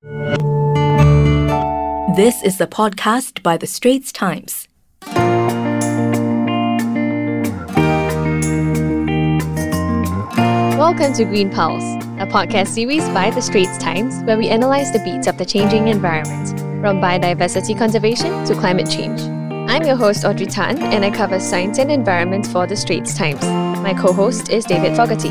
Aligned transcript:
This 0.00 0.10
is 2.44 2.58
the 2.58 2.68
podcast 2.70 3.42
by 3.42 3.56
The 3.56 3.66
Straits 3.66 4.12
Times. 4.12 4.68
Welcome 10.78 11.14
to 11.14 11.24
Green 11.24 11.50
Pulse, 11.50 11.82
a 12.20 12.28
podcast 12.28 12.68
series 12.68 13.08
by 13.08 13.30
The 13.30 13.40
Straits 13.42 13.76
Times 13.78 14.22
where 14.22 14.38
we 14.38 14.48
analyze 14.48 14.92
the 14.92 15.00
beats 15.00 15.26
of 15.26 15.36
the 15.36 15.44
changing 15.44 15.88
environment, 15.88 16.50
from 16.80 17.00
biodiversity 17.00 17.76
conservation 17.76 18.44
to 18.44 18.54
climate 18.54 18.88
change. 18.88 19.20
I'm 19.68 19.82
your 19.82 19.96
host, 19.96 20.24
Audrey 20.24 20.46
Tan, 20.46 20.80
and 20.80 21.04
I 21.04 21.10
cover 21.10 21.40
science 21.40 21.80
and 21.80 21.90
environment 21.90 22.46
for 22.46 22.68
The 22.68 22.76
Straits 22.76 23.18
Times. 23.18 23.42
My 23.82 23.94
co 23.94 24.12
host 24.12 24.48
is 24.48 24.64
David 24.64 24.94
Fogarty. 24.94 25.30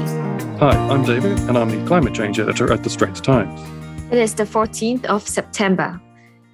Hi, 0.60 0.76
I'm 0.90 1.06
David, 1.06 1.40
and 1.48 1.58
I'm 1.58 1.70
the 1.70 1.88
climate 1.88 2.14
change 2.14 2.38
editor 2.38 2.74
at 2.74 2.84
The 2.84 2.90
Straits 2.90 3.22
Times. 3.22 3.77
It 4.10 4.20
is 4.20 4.34
the 4.34 4.46
14th 4.46 5.04
of 5.08 5.28
September. 5.28 6.00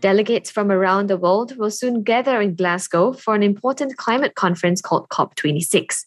Delegates 0.02 0.50
from 0.50 0.72
around 0.72 1.06
the 1.06 1.18
world 1.18 1.56
will 1.56 1.70
soon 1.70 2.02
gather 2.02 2.42
in 2.42 2.56
Glasgow 2.56 3.14
for 3.14 3.36
an 3.36 3.44
important 3.44 3.96
climate 3.96 4.34
conference 4.34 4.82
called 4.82 5.08
COP26. 5.10 6.06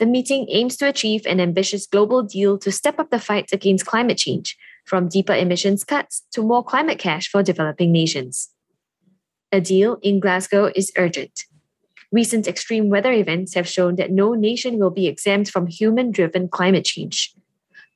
The 0.00 0.06
meeting 0.06 0.48
aims 0.50 0.76
to 0.78 0.88
achieve 0.88 1.24
an 1.24 1.38
ambitious 1.38 1.86
global 1.86 2.24
deal 2.24 2.58
to 2.58 2.72
step 2.72 2.98
up 2.98 3.10
the 3.10 3.20
fight 3.20 3.50
against 3.52 3.86
climate 3.86 4.18
change, 4.18 4.58
from 4.84 5.08
deeper 5.08 5.32
emissions 5.32 5.84
cuts 5.84 6.24
to 6.32 6.42
more 6.42 6.64
climate 6.64 6.98
cash 6.98 7.28
for 7.28 7.44
developing 7.44 7.92
nations. 7.92 8.50
A 9.52 9.60
deal 9.60 9.98
in 10.02 10.18
Glasgow 10.18 10.72
is 10.74 10.90
urgent. 10.98 11.44
Recent 12.10 12.48
extreme 12.48 12.90
weather 12.90 13.12
events 13.12 13.54
have 13.54 13.68
shown 13.68 13.94
that 13.96 14.10
no 14.10 14.34
nation 14.34 14.80
will 14.80 14.90
be 14.90 15.06
exempt 15.06 15.48
from 15.48 15.68
human 15.68 16.10
driven 16.10 16.48
climate 16.48 16.84
change. 16.84 17.36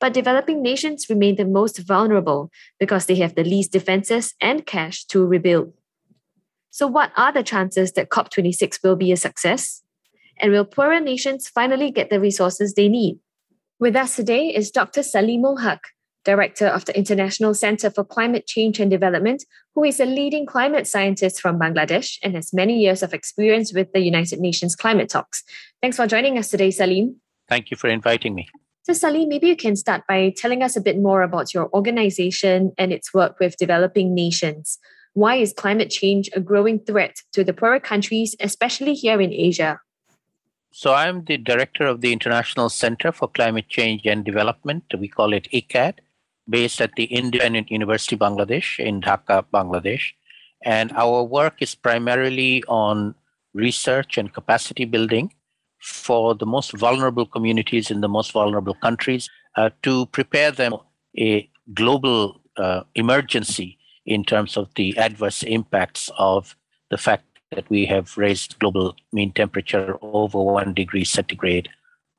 But 0.00 0.12
developing 0.12 0.62
nations 0.62 1.08
remain 1.08 1.36
the 1.36 1.44
most 1.44 1.78
vulnerable 1.78 2.50
because 2.78 3.06
they 3.06 3.16
have 3.16 3.34
the 3.34 3.44
least 3.44 3.72
defenses 3.72 4.34
and 4.40 4.66
cash 4.66 5.04
to 5.06 5.26
rebuild. 5.26 5.72
So, 6.70 6.86
what 6.86 7.10
are 7.16 7.32
the 7.32 7.42
chances 7.42 7.92
that 7.92 8.10
COP26 8.10 8.82
will 8.82 8.96
be 8.96 9.10
a 9.10 9.16
success? 9.16 9.82
And 10.38 10.52
will 10.52 10.66
poorer 10.66 11.00
nations 11.00 11.48
finally 11.48 11.90
get 11.90 12.10
the 12.10 12.20
resources 12.20 12.74
they 12.74 12.88
need? 12.88 13.18
With 13.80 13.96
us 13.96 14.16
today 14.16 14.54
is 14.54 14.70
Dr. 14.70 15.00
Saleemul 15.00 15.60
Huq, 15.60 15.78
Director 16.26 16.66
of 16.66 16.84
the 16.84 16.96
International 16.98 17.54
Center 17.54 17.90
for 17.90 18.04
Climate 18.04 18.46
Change 18.46 18.80
and 18.80 18.90
Development, 18.90 19.42
who 19.74 19.84
is 19.84 20.00
a 20.00 20.04
leading 20.04 20.44
climate 20.44 20.86
scientist 20.86 21.40
from 21.40 21.58
Bangladesh 21.58 22.18
and 22.22 22.34
has 22.34 22.52
many 22.52 22.78
years 22.78 23.02
of 23.02 23.14
experience 23.14 23.72
with 23.72 23.92
the 23.94 24.00
United 24.00 24.40
Nations 24.40 24.76
climate 24.76 25.08
talks. 25.08 25.44
Thanks 25.80 25.96
for 25.96 26.06
joining 26.06 26.36
us 26.36 26.48
today, 26.48 26.70
Salim. 26.70 27.20
Thank 27.48 27.70
you 27.70 27.76
for 27.78 27.88
inviting 27.88 28.34
me. 28.34 28.48
So, 28.86 28.92
Salim, 28.92 29.28
maybe 29.28 29.48
you 29.48 29.56
can 29.56 29.74
start 29.74 30.02
by 30.06 30.32
telling 30.36 30.62
us 30.62 30.76
a 30.76 30.80
bit 30.80 30.96
more 30.96 31.22
about 31.22 31.52
your 31.52 31.68
organization 31.74 32.70
and 32.78 32.92
its 32.92 33.12
work 33.12 33.40
with 33.40 33.56
developing 33.56 34.14
nations. 34.14 34.78
Why 35.12 35.34
is 35.34 35.52
climate 35.52 35.90
change 35.90 36.30
a 36.34 36.38
growing 36.38 36.78
threat 36.78 37.16
to 37.32 37.42
the 37.42 37.52
poorer 37.52 37.80
countries, 37.80 38.36
especially 38.38 38.94
here 38.94 39.20
in 39.20 39.32
Asia? 39.32 39.80
So 40.70 40.94
I'm 40.94 41.24
the 41.24 41.36
director 41.36 41.84
of 41.84 42.00
the 42.00 42.12
International 42.12 42.68
Center 42.68 43.10
for 43.10 43.26
Climate 43.26 43.68
Change 43.68 44.02
and 44.06 44.24
Development. 44.24 44.84
We 44.96 45.08
call 45.08 45.32
it 45.32 45.48
ICAD, 45.52 45.94
based 46.48 46.80
at 46.80 46.92
the 46.94 47.06
Independent 47.06 47.72
University 47.72 48.16
Bangladesh 48.16 48.78
in 48.78 49.00
Dhaka, 49.00 49.46
Bangladesh. 49.52 50.12
And 50.62 50.92
our 50.92 51.24
work 51.24 51.54
is 51.58 51.74
primarily 51.74 52.62
on 52.68 53.16
research 53.52 54.16
and 54.16 54.32
capacity 54.32 54.84
building 54.84 55.32
for 55.86 56.34
the 56.34 56.44
most 56.46 56.72
vulnerable 56.72 57.24
communities 57.24 57.92
in 57.92 58.00
the 58.00 58.08
most 58.08 58.32
vulnerable 58.32 58.74
countries 58.74 59.30
uh, 59.56 59.70
to 59.84 60.06
prepare 60.06 60.50
them 60.50 60.74
a 61.16 61.48
global 61.74 62.40
uh, 62.56 62.82
emergency 62.96 63.78
in 64.04 64.24
terms 64.24 64.56
of 64.56 64.68
the 64.74 64.98
adverse 64.98 65.44
impacts 65.44 66.10
of 66.18 66.56
the 66.90 66.98
fact 66.98 67.24
that 67.52 67.70
we 67.70 67.86
have 67.86 68.18
raised 68.18 68.58
global 68.58 68.96
mean 69.12 69.30
temperature 69.32 69.96
over 70.02 70.42
one 70.42 70.74
degree 70.74 71.04
centigrade 71.04 71.68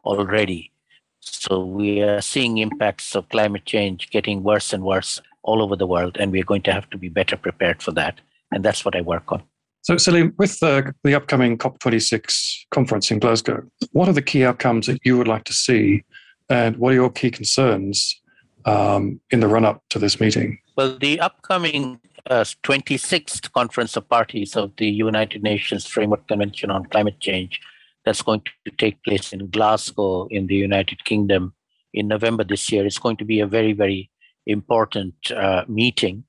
already. 0.06 0.72
So 1.20 1.66
we 1.66 2.02
are 2.02 2.22
seeing 2.22 2.60
impacts 2.60 3.16
of 3.18 3.28
climate 3.28 3.66
change 3.66 4.10
getting 4.12 4.44
worse 4.44 4.72
and 4.72 4.84
worse 4.84 5.22
all 5.44 5.62
over 5.62 5.76
the 5.76 5.88
world, 5.88 6.16
and 6.18 6.32
we're 6.32 6.52
going 6.52 6.64
to 6.64 6.74
have 6.74 6.90
to 6.92 6.98
be 6.98 7.10
better 7.10 7.36
prepared 7.36 7.82
for 7.82 7.92
that. 7.92 8.22
And 8.50 8.64
that's 8.64 8.86
what 8.86 8.96
I 8.96 9.02
work 9.02 9.30
on. 9.30 9.44
So, 9.88 9.96
Salim, 9.96 10.34
with 10.38 10.62
uh, 10.62 10.92
the 11.06 11.16
upcoming 11.16 11.58
COP26 11.58 12.66
conference 12.72 13.10
in 13.10 13.20
Glasgow, 13.20 13.64
what 13.94 14.10
are 14.10 14.14
the 14.14 14.22
key 14.22 14.44
outcomes 14.44 14.88
that 14.88 15.00
you 15.06 15.18
would 15.18 15.30
like 15.30 15.46
to 15.46 15.54
see, 15.54 16.04
and 16.50 16.76
what 16.76 16.92
are 16.92 16.96
your 16.96 17.10
key 17.10 17.32
concerns 17.32 18.22
um, 18.66 19.22
in 19.32 19.40
the 19.40 19.48
run 19.48 19.64
up 19.64 19.82
to 19.92 19.98
this 19.98 20.20
meeting? 20.20 20.60
Well, 20.76 20.98
the 20.98 21.22
upcoming 21.22 22.02
uh, 22.30 22.44
26th 22.64 23.50
Conference 23.54 23.96
of 23.96 24.10
Parties 24.10 24.58
of 24.58 24.74
the 24.76 24.90
United 24.90 25.42
Nations 25.42 25.88
Framework 25.88 26.28
Convention 26.28 26.70
on 26.70 26.84
Climate 26.88 27.22
Change 27.22 27.58
that's 28.04 28.22
going 28.22 28.42
to 28.66 28.72
take 28.72 29.02
place 29.04 29.32
in 29.32 29.50
Glasgow 29.50 30.28
in 30.28 30.48
the 30.48 30.56
United 30.56 31.06
Kingdom 31.06 31.54
in 31.94 32.10
November 32.10 32.44
this 32.44 32.70
year 32.74 32.86
is 32.86 33.00
going 33.00 33.16
to 33.16 33.26
be 33.26 33.40
a 33.40 33.48
very, 33.48 33.72
very 33.72 34.12
important 34.48 35.16
uh, 35.32 35.64
meeting 35.70 36.26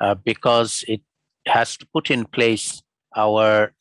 uh, 0.00 0.14
because 0.14 0.82
it 0.88 1.02
has 1.46 1.76
to 1.76 1.86
put 1.92 2.10
in 2.10 2.24
place 2.24 2.81
our 3.16 3.72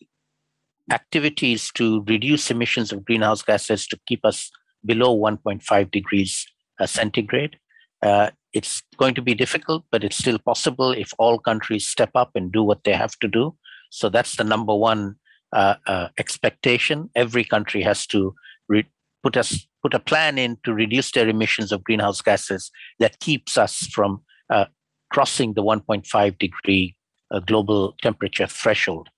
activities 0.91 1.71
to 1.75 2.03
reduce 2.07 2.51
emissions 2.51 2.91
of 2.91 3.05
greenhouse 3.05 3.41
gases 3.41 3.87
to 3.87 3.99
keep 4.07 4.25
us 4.25 4.51
below 4.85 5.17
1.5 5.17 5.91
degrees 5.91 6.45
uh, 6.79 6.85
centigrade. 6.85 7.57
Uh, 8.01 8.31
it's 8.53 8.81
going 8.97 9.13
to 9.13 9.21
be 9.21 9.33
difficult, 9.33 9.83
but 9.91 10.03
it's 10.03 10.17
still 10.17 10.39
possible 10.39 10.91
if 10.91 11.13
all 11.17 11.39
countries 11.39 11.87
step 11.87 12.09
up 12.15 12.31
and 12.35 12.51
do 12.51 12.63
what 12.63 12.83
they 12.83 12.93
have 12.93 13.17
to 13.19 13.27
do. 13.27 13.55
So 13.91 14.09
that's 14.09 14.35
the 14.35 14.43
number 14.43 14.75
one 14.75 15.15
uh, 15.53 15.75
uh, 15.87 16.07
expectation. 16.17 17.09
Every 17.15 17.43
country 17.43 17.81
has 17.83 18.05
to 18.07 18.33
re- 18.67 18.87
put 19.23 19.37
us 19.37 19.67
put 19.81 19.93
a 19.93 19.99
plan 19.99 20.37
in 20.37 20.57
to 20.63 20.73
reduce 20.73 21.11
their 21.11 21.27
emissions 21.27 21.71
of 21.71 21.83
greenhouse 21.83 22.21
gases 22.21 22.71
that 22.99 23.19
keeps 23.19 23.57
us 23.57 23.87
from 23.87 24.21
uh, 24.49 24.65
crossing 25.11 25.53
the 25.53 25.63
1.5 25.63 26.37
degree 26.37 26.95
uh, 27.31 27.39
global 27.39 27.95
temperature 28.01 28.47
threshold. 28.47 29.09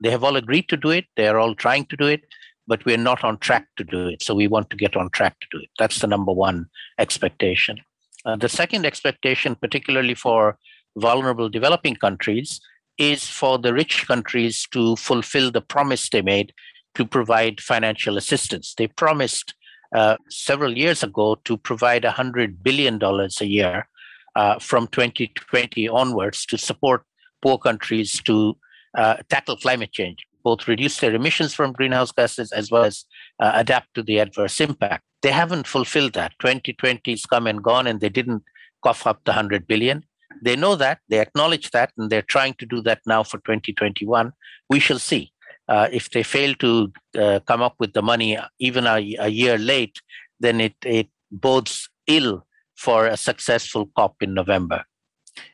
They 0.00 0.10
have 0.10 0.24
all 0.24 0.36
agreed 0.36 0.68
to 0.68 0.76
do 0.76 0.90
it. 0.90 1.06
They 1.16 1.28
are 1.28 1.38
all 1.38 1.54
trying 1.54 1.86
to 1.86 1.96
do 1.96 2.06
it, 2.06 2.22
but 2.66 2.84
we're 2.84 2.96
not 2.96 3.22
on 3.24 3.38
track 3.38 3.66
to 3.76 3.84
do 3.84 4.08
it. 4.08 4.22
So 4.22 4.34
we 4.34 4.46
want 4.46 4.70
to 4.70 4.76
get 4.76 4.96
on 4.96 5.10
track 5.10 5.38
to 5.40 5.46
do 5.50 5.62
it. 5.62 5.70
That's 5.78 6.00
the 6.00 6.06
number 6.06 6.32
one 6.32 6.66
expectation. 6.98 7.78
Uh, 8.24 8.36
the 8.36 8.48
second 8.48 8.86
expectation, 8.86 9.54
particularly 9.54 10.14
for 10.14 10.58
vulnerable 10.96 11.48
developing 11.48 11.96
countries, 11.96 12.60
is 12.98 13.26
for 13.26 13.58
the 13.58 13.72
rich 13.72 14.06
countries 14.06 14.66
to 14.72 14.96
fulfill 14.96 15.50
the 15.50 15.62
promise 15.62 16.08
they 16.10 16.22
made 16.22 16.52
to 16.94 17.06
provide 17.06 17.60
financial 17.60 18.16
assistance. 18.16 18.74
They 18.76 18.88
promised 18.88 19.54
uh, 19.94 20.16
several 20.28 20.76
years 20.76 21.02
ago 21.02 21.36
to 21.44 21.56
provide 21.56 22.02
$100 22.02 22.62
billion 22.62 23.00
a 23.02 23.44
year 23.44 23.88
uh, 24.36 24.58
from 24.58 24.86
2020 24.88 25.88
onwards 25.88 26.46
to 26.46 26.58
support 26.58 27.02
poor 27.42 27.58
countries 27.58 28.20
to 28.24 28.56
uh, 28.96 29.16
tackle 29.28 29.56
climate 29.56 29.92
change, 29.92 30.26
both 30.42 30.66
reduce 30.66 30.98
their 30.98 31.14
emissions 31.14 31.54
from 31.54 31.72
greenhouse 31.72 32.12
gases 32.12 32.52
as 32.52 32.70
well 32.70 32.84
as 32.84 33.04
uh, 33.40 33.52
adapt 33.54 33.94
to 33.94 34.02
the 34.02 34.18
adverse 34.18 34.60
impact 34.60 35.04
they 35.22 35.30
haven't 35.30 35.66
fulfilled 35.66 36.14
that. 36.14 36.32
2020's 36.42 37.26
come 37.26 37.46
and 37.46 37.62
gone, 37.62 37.86
and 37.86 38.00
they 38.00 38.08
didn't 38.08 38.42
cough 38.82 39.06
up 39.06 39.20
the 39.24 39.32
100 39.32 39.66
billion. 39.66 40.04
They 40.42 40.56
know 40.56 40.76
that, 40.76 41.00
they 41.08 41.18
acknowledge 41.18 41.70
that, 41.72 41.92
and 41.98 42.10
they're 42.10 42.22
trying 42.22 42.54
to 42.54 42.66
do 42.66 42.80
that 42.82 43.00
now 43.06 43.22
for 43.22 43.38
2021. 43.38 44.32
We 44.68 44.80
shall 44.80 44.98
see. 44.98 45.32
Uh, 45.68 45.88
if 45.92 46.10
they 46.10 46.22
fail 46.22 46.54
to 46.56 46.92
uh, 47.18 47.40
come 47.46 47.62
up 47.62 47.74
with 47.78 47.92
the 47.92 48.02
money 48.02 48.38
even 48.58 48.86
a, 48.86 48.96
a 49.20 49.28
year 49.28 49.58
late, 49.58 50.00
then 50.40 50.60
it, 50.60 50.74
it 50.84 51.08
bodes 51.30 51.88
ill 52.06 52.44
for 52.76 53.06
a 53.06 53.16
successful 53.16 53.90
COP 53.96 54.16
in 54.22 54.34
November. 54.34 54.84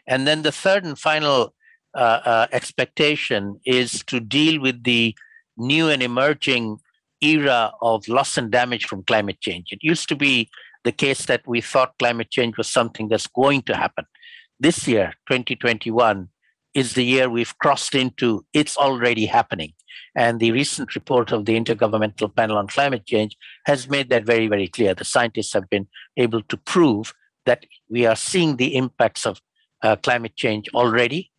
And 0.07 0.27
then 0.27 0.43
the 0.43 0.53
third 0.53 0.85
and 0.85 0.99
final 0.99 1.55
uh, 1.97 2.21
uh 2.33 2.47
expectation 2.53 3.61
is 3.65 4.05
to 4.05 4.21
deal 4.21 4.61
with 4.61 4.85
the 4.85 5.15
new 5.57 5.89
and 5.89 6.03
emerging 6.03 6.79
era 7.21 7.73
of 7.81 8.07
loss 8.09 8.37
and 8.37 8.51
damage 8.51 8.85
from 8.87 9.03
climate 9.05 9.41
change. 9.41 9.73
It 9.73 9.79
used 9.83 10.09
to 10.11 10.17
be 10.17 10.49
the 10.85 10.93
case 10.93 11.27
that 11.27 11.43
we 11.47 11.61
thought 11.61 11.99
climate 11.99 12.31
change 12.31 12.57
was 12.57 12.69
something 12.69 13.09
that's 13.09 13.27
going 13.27 13.63
to 13.63 13.77
happen. 13.77 14.05
This 14.61 14.87
year, 14.87 15.15
2021, 15.29 16.29
is 16.75 16.93
the 16.93 17.05
year 17.05 17.29
we've 17.29 17.57
crossed 17.59 17.95
into 17.95 18.45
it's 18.53 18.77
already 18.77 19.27
happening. 19.27 19.73
And 20.15 20.41
the 20.41 20.53
recent 20.53 20.95
report 20.95 21.33
of 21.33 21.45
the 21.45 21.59
Intergovernmental 21.59 22.35
Panel 22.35 22.59
on 22.59 22.69
Climate 22.69 23.07
Change 23.07 23.37
has 23.67 23.89
made 23.89 24.11
that 24.11 24.25
very, 24.25 24.47
very 24.47 24.69
clear. 24.69 24.95
The 24.95 25.05
scientists 25.05 25.53
have 25.55 25.69
been 25.71 25.89
able 26.17 26.43
to 26.43 26.57
prove 26.57 27.13
that 27.47 27.65
we 27.91 28.07
are 28.07 28.17
seeing 28.17 28.57
the 28.57 28.77
impacts 28.77 29.27
of 29.27 29.41
uh, 29.83 29.97
climate 29.97 30.37
change 30.37 30.69
already 30.75 31.31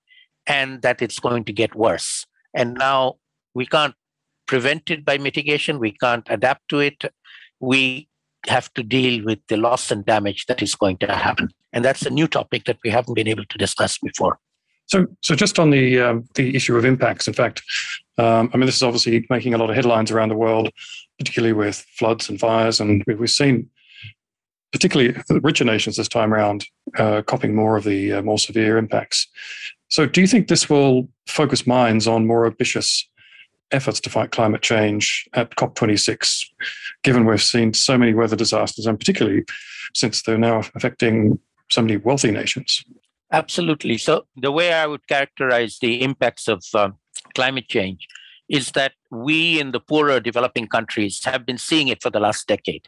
and 0.48 0.82
that 0.82 1.02
it's 1.02 1.20
going 1.20 1.44
to 1.46 1.54
get 1.54 1.76
worse. 1.76 2.26
And 2.54 2.74
now 2.76 3.16
we 3.54 3.66
can't 3.66 3.96
prevent 4.48 4.90
it 4.90 5.06
by 5.06 5.18
mitigation. 5.18 5.80
We 5.80 5.92
can't 5.92 6.26
adapt 6.30 6.70
to 6.70 6.80
it. 6.80 7.04
We 7.60 8.08
have 8.48 8.74
to 8.76 8.84
deal 8.84 9.24
with 9.26 9.40
the 9.50 9.58
loss 9.58 9.92
and 9.92 10.06
damage 10.06 10.46
that 10.46 10.62
is 10.62 10.76
going 10.76 10.98
to 10.98 11.14
happen. 11.14 11.50
And 11.74 11.84
that's 11.84 12.06
a 12.06 12.10
new 12.10 12.28
topic 12.28 12.66
that 12.66 12.78
we 12.84 12.90
haven't 12.90 13.16
been 13.16 13.28
able 13.28 13.46
to 13.46 13.58
discuss 13.58 13.98
before. 13.98 14.40
So, 14.86 15.06
so 15.22 15.36
just 15.36 15.60
on 15.60 15.70
the 15.70 16.00
um, 16.00 16.24
the 16.36 16.56
issue 16.56 16.78
of 16.78 16.86
impacts, 16.86 17.28
in 17.28 17.34
fact, 17.34 17.62
um, 18.18 18.50
I 18.54 18.58
mean, 18.58 18.68
this 18.68 18.78
is 18.78 18.84
obviously 18.84 19.26
making 19.30 19.54
a 19.54 19.58
lot 19.58 19.70
of 19.70 19.76
headlines 19.76 20.12
around 20.12 20.30
the 20.30 20.36
world, 20.36 20.72
particularly 21.20 21.54
with 21.54 21.86
floods 21.98 22.30
and 22.30 22.40
fires, 22.40 22.80
and 22.80 23.04
we've 23.06 23.30
seen, 23.30 23.70
particularly 24.72 25.16
the 25.28 25.40
richer 25.42 25.64
nations 25.64 25.98
this 25.98 26.08
time 26.08 26.34
around, 26.34 26.66
uh, 26.98 27.22
copying 27.24 27.56
more 27.56 27.78
of 27.78 27.84
the 27.84 28.14
uh, 28.14 28.22
more 28.22 28.38
severe 28.38 28.78
impacts. 28.78 29.28
So, 29.90 30.06
do 30.06 30.22
you 30.22 30.28
think 30.28 30.48
this 30.48 30.70
will 30.70 31.08
focus 31.28 31.66
minds 31.66 32.08
on 32.08 32.28
more 32.28 32.46
ambitious 32.46 33.08
efforts 33.72 34.00
to 34.02 34.10
fight 34.10 34.32
climate 34.32 34.62
change 34.62 35.28
at 35.34 35.56
COP26, 35.56 36.46
given 37.04 37.26
we've 37.26 37.42
seen 37.42 37.74
so 37.74 37.98
many 37.98 38.14
weather 38.14 38.36
disasters, 38.36 38.86
and 38.86 39.00
particularly 39.00 39.44
since 39.94 40.24
they're 40.24 40.38
now 40.38 40.60
affecting 40.76 41.40
so 41.70 41.82
many 41.82 41.98
wealthy 41.98 42.32
nations? 42.32 42.84
Absolutely. 43.32 43.98
So, 43.98 44.26
the 44.36 44.52
way 44.52 44.74
I 44.74 44.88
would 44.88 45.08
characterize 45.08 45.80
the 45.80 46.02
impacts 46.02 46.48
of 46.48 46.64
uh, 46.74 46.90
climate 47.36 47.68
change 47.68 48.08
is 48.50 48.72
that 48.72 48.94
we 49.12 49.60
in 49.60 49.72
the 49.72 49.80
poorer 49.80 50.20
developing 50.20 50.68
countries 50.68 51.24
have 51.26 51.46
been 51.46 51.58
seeing 51.58 51.90
it 51.90 52.02
for 52.02 52.10
the 52.10 52.20
last 52.20 52.48
decade, 52.48 52.88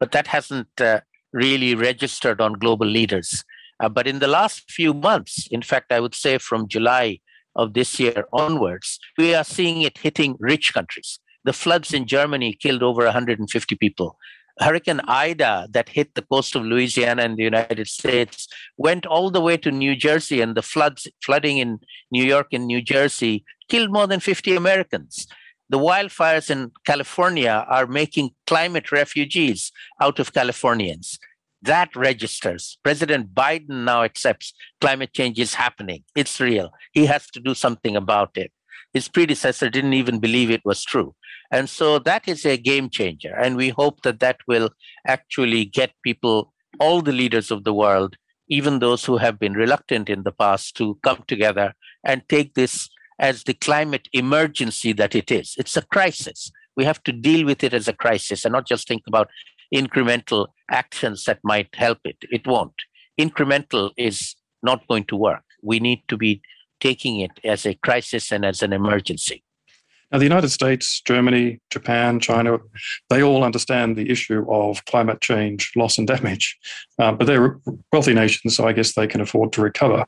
but 0.00 0.12
that 0.12 0.26
hasn't 0.28 0.68
uh, 0.80 1.00
really 1.32 1.74
registered 1.74 2.40
on 2.40 2.54
global 2.54 2.86
leaders. 2.86 3.44
Uh, 3.80 3.88
but 3.88 4.06
in 4.06 4.18
the 4.18 4.28
last 4.28 4.70
few 4.70 4.92
months, 4.92 5.46
in 5.50 5.62
fact, 5.62 5.92
I 5.92 6.00
would 6.00 6.14
say 6.14 6.38
from 6.38 6.68
July 6.68 7.20
of 7.54 7.74
this 7.74 7.98
year 8.00 8.24
onwards, 8.32 8.98
we 9.16 9.34
are 9.34 9.44
seeing 9.44 9.82
it 9.82 9.98
hitting 9.98 10.36
rich 10.40 10.74
countries. 10.74 11.20
The 11.44 11.52
floods 11.52 11.92
in 11.94 12.06
Germany 12.06 12.56
killed 12.60 12.82
over 12.82 13.04
150 13.04 13.76
people. 13.76 14.18
Hurricane 14.60 15.00
Ida 15.06 15.68
that 15.70 15.88
hit 15.88 16.14
the 16.14 16.22
coast 16.22 16.56
of 16.56 16.64
Louisiana 16.64 17.22
in 17.22 17.36
the 17.36 17.44
United 17.44 17.86
States 17.86 18.48
went 18.76 19.06
all 19.06 19.30
the 19.30 19.40
way 19.40 19.56
to 19.58 19.70
New 19.70 19.94
Jersey, 19.94 20.40
and 20.40 20.56
the 20.56 20.62
floods 20.62 21.06
flooding 21.24 21.58
in 21.58 21.78
New 22.10 22.24
York 22.24 22.48
and 22.52 22.66
New 22.66 22.82
Jersey 22.82 23.44
killed 23.68 23.92
more 23.92 24.06
than 24.06 24.20
50 24.20 24.56
Americans. 24.56 25.28
The 25.70 25.78
wildfires 25.78 26.50
in 26.50 26.72
California 26.86 27.66
are 27.68 27.86
making 27.86 28.30
climate 28.46 28.90
refugees 28.90 29.70
out 30.00 30.18
of 30.18 30.32
Californians. 30.32 31.18
That 31.60 31.94
registers. 31.94 32.78
President 32.82 33.34
Biden 33.34 33.84
now 33.84 34.02
accepts 34.02 34.54
climate 34.80 35.12
change 35.12 35.38
is 35.38 35.54
happening. 35.54 36.04
It's 36.16 36.40
real. 36.40 36.70
He 36.92 37.06
has 37.06 37.26
to 37.32 37.40
do 37.40 37.54
something 37.54 37.96
about 37.96 38.36
it. 38.36 38.52
His 38.94 39.08
predecessor 39.08 39.68
didn't 39.68 39.92
even 39.92 40.18
believe 40.18 40.50
it 40.50 40.64
was 40.64 40.84
true. 40.84 41.14
And 41.50 41.68
so 41.68 41.98
that 41.98 42.26
is 42.26 42.46
a 42.46 42.56
game 42.56 42.88
changer. 42.88 43.34
And 43.34 43.56
we 43.56 43.68
hope 43.70 44.02
that 44.02 44.20
that 44.20 44.38
will 44.46 44.70
actually 45.06 45.66
get 45.66 45.92
people, 46.02 46.54
all 46.80 47.02
the 47.02 47.12
leaders 47.12 47.50
of 47.50 47.64
the 47.64 47.74
world, 47.74 48.16
even 48.48 48.78
those 48.78 49.04
who 49.04 49.18
have 49.18 49.38
been 49.38 49.52
reluctant 49.52 50.08
in 50.08 50.22
the 50.22 50.32
past, 50.32 50.76
to 50.76 50.98
come 51.02 51.24
together 51.26 51.74
and 52.04 52.22
take 52.28 52.54
this 52.54 52.88
as 53.18 53.44
the 53.44 53.54
climate 53.54 54.08
emergency 54.12 54.92
that 54.92 55.14
it 55.14 55.30
is. 55.30 55.54
It's 55.58 55.76
a 55.76 55.82
crisis. 55.82 56.50
We 56.76 56.84
have 56.84 57.02
to 57.04 57.12
deal 57.12 57.44
with 57.44 57.64
it 57.64 57.74
as 57.74 57.88
a 57.88 57.92
crisis 57.92 58.44
and 58.44 58.52
not 58.52 58.66
just 58.66 58.86
think 58.86 59.02
about 59.06 59.30
incremental 59.74 60.48
actions 60.70 61.24
that 61.24 61.40
might 61.42 61.74
help 61.74 61.98
it. 62.04 62.16
It 62.22 62.46
won't. 62.46 62.74
Incremental 63.18 63.90
is 63.96 64.36
not 64.62 64.86
going 64.88 65.04
to 65.04 65.16
work. 65.16 65.42
We 65.62 65.80
need 65.80 66.02
to 66.08 66.16
be 66.16 66.40
taking 66.80 67.20
it 67.20 67.32
as 67.44 67.66
a 67.66 67.74
crisis 67.74 68.30
and 68.30 68.44
as 68.44 68.62
an 68.62 68.72
emergency. 68.72 69.42
Now, 70.10 70.18
the 70.18 70.24
United 70.24 70.48
States, 70.48 71.02
Germany, 71.02 71.60
Japan, 71.70 72.18
China, 72.18 72.58
they 73.10 73.22
all 73.22 73.44
understand 73.44 73.96
the 73.96 74.08
issue 74.08 74.46
of 74.50 74.82
climate 74.86 75.20
change, 75.20 75.72
loss 75.76 75.98
and 75.98 76.06
damage. 76.06 76.56
Uh, 76.98 77.12
but 77.12 77.26
they're 77.26 77.60
wealthy 77.92 78.14
nations, 78.14 78.56
so 78.56 78.66
I 78.66 78.72
guess 78.72 78.94
they 78.94 79.06
can 79.06 79.20
afford 79.20 79.52
to 79.52 79.60
recover. 79.60 80.06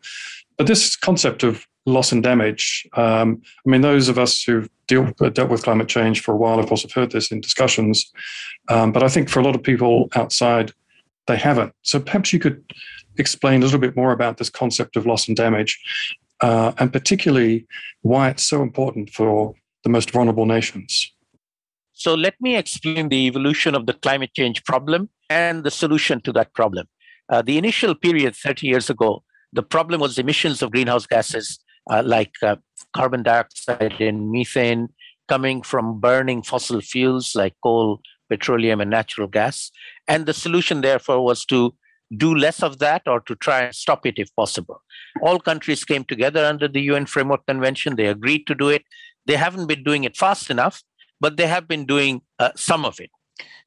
But 0.56 0.68
this 0.68 0.96
concept 0.96 1.42
of 1.42 1.66
loss 1.86 2.12
and 2.12 2.22
damage, 2.22 2.86
um, 2.94 3.40
I 3.66 3.70
mean, 3.70 3.80
those 3.80 4.08
of 4.08 4.18
us 4.18 4.42
who've 4.42 4.68
deal, 4.86 5.12
uh, 5.20 5.30
dealt 5.30 5.50
with 5.50 5.62
climate 5.62 5.88
change 5.88 6.20
for 6.20 6.32
a 6.32 6.36
while, 6.36 6.58
of 6.58 6.66
course, 6.66 6.82
have 6.82 6.92
heard 6.92 7.12
this 7.12 7.30
in 7.30 7.40
discussions. 7.40 8.12
Um, 8.68 8.92
but 8.92 9.02
I 9.02 9.08
think 9.08 9.28
for 9.28 9.40
a 9.40 9.42
lot 9.42 9.54
of 9.54 9.62
people 9.62 10.08
outside, 10.14 10.72
they 11.26 11.36
haven't. 11.36 11.72
So 11.82 12.00
perhaps 12.00 12.32
you 12.32 12.38
could 12.38 12.62
explain 13.16 13.62
a 13.62 13.64
little 13.64 13.78
bit 13.78 13.96
more 13.96 14.12
about 14.12 14.36
this 14.38 14.50
concept 14.50 14.96
of 14.96 15.06
loss 15.06 15.28
and 15.28 15.36
damage, 15.36 15.80
uh, 16.40 16.72
and 16.78 16.92
particularly 16.92 17.66
why 18.02 18.30
it's 18.30 18.42
so 18.42 18.62
important 18.62 19.10
for 19.10 19.54
the 19.84 19.90
most 19.90 20.10
vulnerable 20.10 20.46
nations. 20.46 21.12
So 21.92 22.14
let 22.14 22.34
me 22.40 22.56
explain 22.56 23.10
the 23.10 23.26
evolution 23.26 23.74
of 23.74 23.86
the 23.86 23.92
climate 23.92 24.32
change 24.34 24.64
problem 24.64 25.10
and 25.28 25.64
the 25.64 25.70
solution 25.70 26.20
to 26.22 26.32
that 26.32 26.52
problem. 26.54 26.86
Uh, 27.28 27.42
the 27.42 27.58
initial 27.58 27.94
period 27.94 28.34
30 28.34 28.66
years 28.66 28.90
ago, 28.90 29.22
the 29.52 29.62
problem 29.62 30.00
was 30.00 30.18
emissions 30.18 30.62
of 30.62 30.70
greenhouse 30.72 31.06
gases 31.06 31.60
uh, 31.90 32.02
like 32.04 32.32
uh, 32.42 32.56
carbon 32.94 33.22
dioxide 33.22 34.00
and 34.00 34.30
methane 34.30 34.88
coming 35.28 35.62
from 35.62 36.00
burning 36.00 36.42
fossil 36.42 36.80
fuels 36.80 37.34
like 37.34 37.54
coal, 37.62 38.00
petroleum, 38.28 38.80
and 38.80 38.90
natural 38.90 39.28
gas. 39.28 39.70
And 40.08 40.26
the 40.26 40.32
solution, 40.32 40.80
therefore, 40.80 41.22
was 41.22 41.44
to 41.46 41.74
do 42.16 42.34
less 42.34 42.62
of 42.62 42.78
that 42.78 43.02
or 43.06 43.20
to 43.20 43.36
try 43.36 43.62
and 43.62 43.74
stop 43.74 44.06
it 44.06 44.14
if 44.18 44.34
possible. 44.34 44.82
All 45.22 45.38
countries 45.38 45.84
came 45.84 46.04
together 46.04 46.44
under 46.44 46.66
the 46.66 46.80
UN 46.82 47.06
Framework 47.06 47.46
Convention. 47.46 47.96
They 47.96 48.06
agreed 48.06 48.46
to 48.46 48.54
do 48.54 48.68
it. 48.68 48.82
They 49.26 49.36
haven't 49.36 49.66
been 49.66 49.84
doing 49.84 50.04
it 50.04 50.16
fast 50.16 50.50
enough, 50.50 50.82
but 51.20 51.36
they 51.36 51.46
have 51.46 51.68
been 51.68 51.86
doing 51.86 52.22
uh, 52.38 52.50
some 52.56 52.84
of 52.84 52.98
it. 52.98 53.10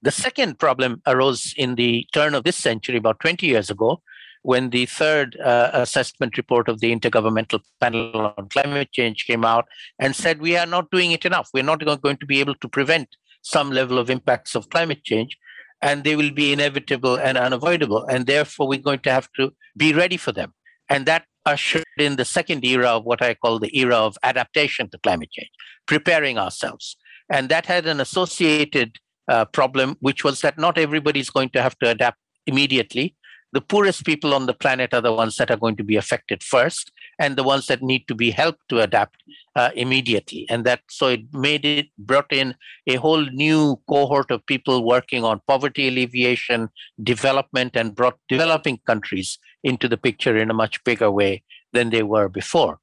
The 0.01 0.11
second 0.11 0.59
problem 0.59 1.01
arose 1.07 1.53
in 1.57 1.75
the 1.75 2.05
turn 2.13 2.35
of 2.35 2.43
this 2.43 2.57
century, 2.57 2.97
about 2.97 3.21
20 3.21 3.47
years 3.47 3.69
ago, 3.69 4.01
when 4.43 4.69
the 4.69 4.85
third 4.85 5.37
uh, 5.39 5.71
assessment 5.73 6.37
report 6.37 6.69
of 6.69 6.79
the 6.79 6.95
Intergovernmental 6.95 7.61
Panel 7.81 8.33
on 8.37 8.49
Climate 8.49 8.91
Change 8.91 9.25
came 9.25 9.43
out 9.43 9.65
and 9.99 10.15
said 10.15 10.39
we 10.39 10.55
are 10.55 10.65
not 10.65 10.91
doing 10.91 11.11
it 11.11 11.25
enough. 11.25 11.49
We're 11.53 11.63
not 11.63 11.83
going 12.01 12.17
to 12.17 12.25
be 12.25 12.39
able 12.39 12.55
to 12.55 12.67
prevent 12.67 13.07
some 13.41 13.71
level 13.71 13.97
of 13.97 14.09
impacts 14.09 14.55
of 14.55 14.69
climate 14.69 15.03
change, 15.03 15.37
and 15.81 16.03
they 16.03 16.15
will 16.15 16.31
be 16.31 16.53
inevitable 16.53 17.15
and 17.15 17.37
unavoidable. 17.37 18.05
And 18.05 18.25
therefore, 18.25 18.67
we're 18.67 18.79
going 18.79 18.99
to 18.99 19.11
have 19.11 19.29
to 19.37 19.53
be 19.75 19.93
ready 19.93 20.17
for 20.17 20.31
them. 20.31 20.53
And 20.89 21.05
that 21.05 21.25
ushered 21.45 21.83
in 21.97 22.15
the 22.15 22.25
second 22.25 22.63
era 22.63 22.87
of 22.87 23.03
what 23.03 23.21
I 23.21 23.33
call 23.33 23.59
the 23.59 23.77
era 23.77 23.95
of 23.95 24.17
adaptation 24.23 24.89
to 24.89 24.97
climate 24.99 25.31
change, 25.31 25.51
preparing 25.85 26.37
ourselves. 26.37 26.95
And 27.29 27.49
that 27.49 27.65
had 27.65 27.85
an 27.85 27.99
associated 27.99 28.97
uh, 29.27 29.45
problem, 29.45 29.97
which 29.99 30.23
was 30.23 30.41
that 30.41 30.57
not 30.57 30.77
everybody 30.77 31.19
is 31.19 31.29
going 31.29 31.49
to 31.49 31.61
have 31.61 31.77
to 31.79 31.89
adapt 31.89 32.17
immediately. 32.45 33.15
The 33.53 33.61
poorest 33.61 34.03
people 34.03 34.33
on 34.33 34.47
the 34.47 34.53
planet 34.53 34.95
are 34.95 35.01
the 35.01 35.13
ones 35.13 35.37
that 35.37 35.51
are 35.51 35.57
going 35.57 35.75
to 35.75 35.83
be 35.83 35.95
affected 35.95 36.41
first, 36.41 36.91
and 37.19 37.35
the 37.35 37.43
ones 37.43 37.67
that 37.67 37.83
need 37.83 38.07
to 38.07 38.15
be 38.15 38.31
helped 38.31 38.67
to 38.69 38.81
adapt 38.81 39.21
uh, 39.55 39.69
immediately. 39.75 40.47
And 40.49 40.65
that 40.65 40.81
so 40.89 41.07
it 41.09 41.21
made 41.31 41.63
it 41.63 41.87
brought 41.99 42.33
in 42.33 42.55
a 42.87 42.95
whole 42.95 43.25
new 43.25 43.79
cohort 43.87 44.31
of 44.31 44.43
people 44.47 44.83
working 44.83 45.23
on 45.23 45.41
poverty 45.47 45.87
alleviation, 45.87 46.69
development, 47.03 47.75
and 47.75 47.95
brought 47.95 48.17
developing 48.27 48.79
countries 48.87 49.37
into 49.63 49.87
the 49.87 49.97
picture 49.97 50.35
in 50.35 50.49
a 50.49 50.55
much 50.55 50.83
bigger 50.83 51.11
way 51.11 51.43
than 51.73 51.91
they 51.91 52.03
were 52.03 52.29
before. 52.29 52.79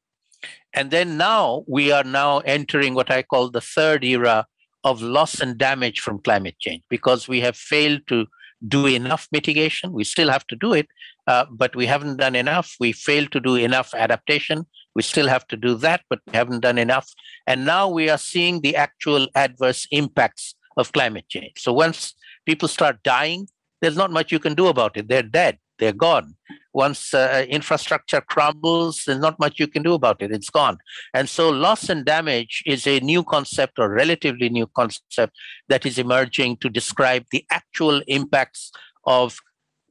And 0.72 0.92
then 0.92 1.16
now 1.16 1.64
we 1.66 1.90
are 1.90 2.04
now 2.04 2.38
entering 2.40 2.94
what 2.94 3.10
I 3.10 3.22
call 3.22 3.50
the 3.50 3.60
third 3.60 4.04
era 4.04 4.46
of 4.84 5.02
loss 5.02 5.40
and 5.40 5.58
damage 5.58 6.00
from 6.00 6.20
climate 6.20 6.58
change 6.58 6.82
because 6.88 7.28
we 7.28 7.40
have 7.40 7.56
failed 7.56 8.00
to 8.06 8.26
do 8.66 8.86
enough 8.86 9.28
mitigation. 9.32 9.92
We 9.92 10.04
still 10.04 10.30
have 10.30 10.46
to 10.48 10.56
do 10.56 10.72
it, 10.72 10.88
uh, 11.26 11.46
but 11.50 11.74
we 11.74 11.86
haven't 11.86 12.18
done 12.18 12.34
enough. 12.34 12.74
We 12.78 12.92
failed 12.92 13.32
to 13.32 13.40
do 13.40 13.56
enough 13.56 13.94
adaptation. 13.94 14.66
We 14.94 15.02
still 15.02 15.28
have 15.28 15.46
to 15.48 15.56
do 15.56 15.74
that, 15.76 16.02
but 16.10 16.20
we 16.26 16.36
haven't 16.36 16.60
done 16.60 16.78
enough. 16.78 17.08
And 17.46 17.64
now 17.64 17.88
we 17.88 18.10
are 18.10 18.18
seeing 18.18 18.60
the 18.60 18.76
actual 18.76 19.28
adverse 19.34 19.86
impacts 19.90 20.54
of 20.76 20.92
climate 20.92 21.28
change. 21.28 21.54
So 21.58 21.72
once 21.72 22.14
people 22.46 22.68
start 22.68 23.02
dying, 23.02 23.48
there's 23.80 23.96
not 23.96 24.10
much 24.10 24.30
you 24.32 24.38
can 24.38 24.54
do 24.54 24.66
about 24.66 24.96
it. 24.96 25.08
They're 25.08 25.22
dead 25.22 25.58
they're 25.80 25.92
gone. 25.92 26.36
Once 26.72 27.12
uh, 27.14 27.44
infrastructure 27.48 28.20
crumbles, 28.20 29.02
there's 29.06 29.18
not 29.18 29.38
much 29.40 29.58
you 29.58 29.66
can 29.66 29.82
do 29.82 29.94
about 29.94 30.22
it. 30.22 30.30
It's 30.30 30.50
gone. 30.50 30.78
And 31.14 31.28
so, 31.28 31.50
loss 31.50 31.88
and 31.88 32.04
damage 32.04 32.62
is 32.66 32.86
a 32.86 33.00
new 33.00 33.24
concept 33.24 33.78
or 33.78 33.88
relatively 33.88 34.48
new 34.48 34.66
concept 34.68 35.36
that 35.68 35.84
is 35.84 35.98
emerging 35.98 36.58
to 36.58 36.68
describe 36.68 37.24
the 37.32 37.44
actual 37.50 38.02
impacts 38.06 38.70
of 39.04 39.36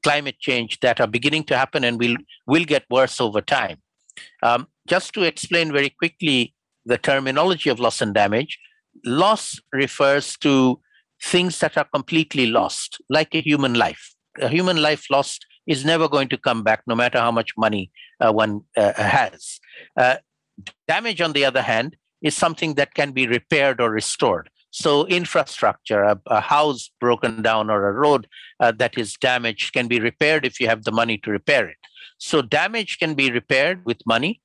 climate 0.03 0.39
change 0.39 0.79
that 0.79 1.01
are 1.01 1.07
beginning 1.07 1.43
to 1.43 1.57
happen 1.57 1.83
and 1.83 1.99
will, 1.99 2.15
will 2.47 2.63
get 2.63 2.85
worse 2.89 3.19
over 3.19 3.41
time. 3.41 3.77
Um, 4.43 4.67
just 4.87 5.13
to 5.13 5.23
explain 5.23 5.71
very 5.71 5.89
quickly 5.89 6.53
the 6.85 6.97
terminology 6.97 7.69
of 7.69 7.79
loss 7.79 8.01
and 8.01 8.13
damage, 8.13 8.57
loss 9.05 9.59
refers 9.73 10.37
to 10.37 10.79
things 11.21 11.59
that 11.59 11.77
are 11.77 11.87
completely 11.93 12.47
lost, 12.47 13.01
like 13.09 13.35
a 13.35 13.41
human 13.41 13.73
life. 13.73 14.15
A 14.39 14.47
human 14.47 14.81
life 14.81 15.05
lost 15.09 15.45
is 15.69 15.85
never 15.85 16.09
going 16.09 16.27
to 16.27 16.37
come 16.37 16.63
back, 16.63 16.81
no 16.87 16.95
matter 16.95 17.19
how 17.19 17.31
much 17.31 17.51
money 17.55 17.91
uh, 18.19 18.33
one 18.33 18.61
uh, 18.75 18.91
has. 18.93 19.59
Uh, 19.95 20.17
damage, 20.87 21.21
on 21.21 21.33
the 21.33 21.45
other 21.45 21.61
hand, 21.61 21.95
is 22.23 22.35
something 22.35 22.73
that 22.73 22.95
can 22.95 23.11
be 23.11 23.27
repaired 23.27 23.79
or 23.79 23.91
restored. 23.91 24.49
So, 24.71 25.05
infrastructure, 25.05 26.01
a, 26.03 26.19
a 26.25 26.41
house 26.41 26.89
broken 26.99 27.41
down 27.43 27.69
or 27.69 27.87
a 27.87 27.93
road 27.93 28.27
uh, 28.59 28.71
that 28.77 28.97
is 28.97 29.13
damaged 29.13 29.73
can 29.73 29.87
be 29.87 29.99
repaired 29.99 30.43
if 30.45 30.59
you 30.59 30.67
have 30.67 30.83
the 30.83 30.91
money 30.91 31.17
to 31.19 31.31
repair 31.31 31.69
it. 31.69 31.77
So, 32.17 32.41
damage 32.41 32.97
can 32.97 33.13
be 33.13 33.31
repaired 33.31 33.85
with 33.85 33.97
money. 34.05 34.41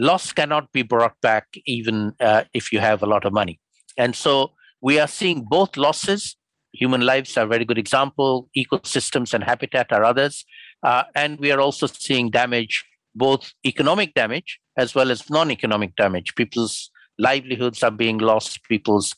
Loss 0.00 0.32
cannot 0.32 0.72
be 0.72 0.82
brought 0.82 1.20
back 1.20 1.46
even 1.66 2.14
uh, 2.18 2.44
if 2.54 2.72
you 2.72 2.80
have 2.80 3.02
a 3.02 3.06
lot 3.06 3.24
of 3.26 3.32
money. 3.32 3.60
And 3.96 4.16
so, 4.16 4.52
we 4.80 4.98
are 4.98 5.08
seeing 5.08 5.44
both 5.44 5.76
losses. 5.76 6.36
Human 6.72 7.02
lives 7.02 7.36
are 7.36 7.44
a 7.44 7.48
very 7.48 7.64
good 7.64 7.78
example, 7.78 8.48
ecosystems 8.56 9.34
and 9.34 9.44
habitat 9.44 9.92
are 9.92 10.04
others. 10.04 10.44
Uh, 10.82 11.04
and 11.14 11.38
we 11.38 11.52
are 11.52 11.60
also 11.60 11.86
seeing 11.86 12.30
damage, 12.30 12.84
both 13.14 13.52
economic 13.64 14.14
damage 14.14 14.58
as 14.76 14.94
well 14.94 15.10
as 15.10 15.28
non 15.28 15.50
economic 15.50 15.94
damage. 15.96 16.34
People's 16.34 16.90
livelihoods 17.18 17.82
are 17.82 17.90
being 17.90 18.18
lost, 18.18 18.62
people's 18.64 19.14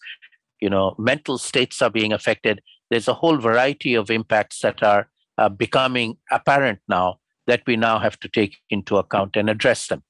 you 0.60 0.68
know 0.70 0.94
mental 0.98 1.38
states 1.38 1.80
are 1.80 1.90
being 1.90 2.12
affected. 2.12 2.60
There's 2.90 3.08
a 3.08 3.14
whole 3.14 3.38
variety 3.38 3.94
of 3.94 4.10
impacts 4.10 4.60
that 4.60 4.82
are 4.82 5.08
uh, 5.38 5.48
becoming 5.48 6.16
apparent 6.30 6.80
now 6.88 7.18
that 7.46 7.62
we 7.66 7.76
now 7.76 7.98
have 7.98 8.18
to 8.20 8.28
take 8.28 8.56
into 8.70 8.96
account 8.96 9.36
and 9.36 9.48
address 9.48 9.88
them. 9.88 10.02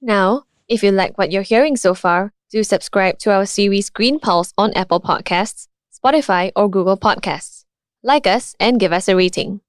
Now 0.00 0.44
if 0.68 0.82
you 0.82 0.90
like 0.90 1.18
what 1.18 1.30
you're 1.30 1.42
hearing 1.42 1.76
so 1.76 1.94
far 1.94 2.32
do 2.50 2.62
subscribe 2.62 3.18
to 3.18 3.30
our 3.30 3.46
series 3.46 3.90
green 3.90 4.18
pulse 4.18 4.52
on 4.56 4.72
apple 4.74 5.00
podcasts 5.00 5.68
spotify 6.02 6.50
or 6.56 6.68
google 6.68 6.96
podcasts 6.96 7.64
like 8.02 8.26
us 8.26 8.56
and 8.58 8.80
give 8.80 8.92
us 8.92 9.08
a 9.08 9.16
rating 9.16 9.60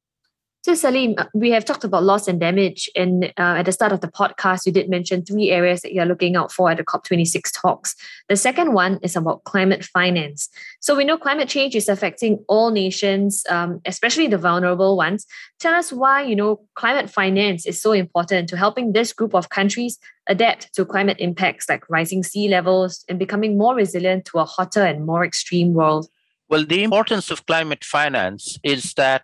so, 0.65 0.75
Salim, 0.75 1.15
uh, 1.17 1.25
we 1.33 1.51
have 1.51 1.65
talked 1.65 1.83
about 1.83 2.03
loss 2.03 2.29
and 2.29 2.39
damage. 2.39 2.89
And 2.95 3.25
uh, 3.37 3.59
at 3.59 3.65
the 3.65 3.73
start 3.73 3.91
of 3.91 3.99
the 3.99 4.07
podcast, 4.07 4.65
you 4.65 4.71
did 4.71 4.89
mention 4.89 5.25
three 5.25 5.51
areas 5.51 5.81
that 5.81 5.91
you're 5.91 6.05
looking 6.05 6.37
out 6.37 6.53
for 6.53 6.71
at 6.71 6.77
the 6.77 6.85
COP26 6.85 7.51
talks. 7.51 7.97
The 8.29 8.37
second 8.37 8.71
one 8.71 8.97
is 9.03 9.17
about 9.17 9.43
climate 9.43 9.83
finance. 9.83 10.47
So, 10.79 10.95
we 10.95 11.03
know 11.03 11.17
climate 11.17 11.49
change 11.49 11.75
is 11.75 11.89
affecting 11.89 12.45
all 12.47 12.71
nations, 12.71 13.43
um, 13.49 13.81
especially 13.85 14.27
the 14.27 14.37
vulnerable 14.37 14.95
ones. 14.95 15.25
Tell 15.59 15.73
us 15.73 15.91
why, 15.91 16.21
you 16.21 16.35
know, 16.37 16.61
climate 16.75 17.09
finance 17.09 17.65
is 17.65 17.81
so 17.81 17.91
important 17.91 18.47
to 18.47 18.55
helping 18.55 18.93
this 18.93 19.11
group 19.11 19.35
of 19.35 19.49
countries 19.49 19.99
adapt 20.27 20.73
to 20.75 20.85
climate 20.85 21.17
impacts 21.19 21.67
like 21.67 21.83
rising 21.89 22.23
sea 22.23 22.47
levels 22.47 23.03
and 23.09 23.19
becoming 23.19 23.57
more 23.57 23.75
resilient 23.75 24.23
to 24.27 24.39
a 24.39 24.45
hotter 24.45 24.83
and 24.83 25.05
more 25.05 25.25
extreme 25.25 25.73
world. 25.73 26.07
Well, 26.49 26.65
the 26.65 26.83
importance 26.83 27.31
of 27.31 27.45
climate 27.45 27.83
finance 27.83 28.57
is 28.63 28.93
that 28.93 29.23